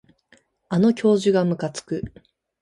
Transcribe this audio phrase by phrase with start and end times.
[0.69, 2.01] あの教授がむかつく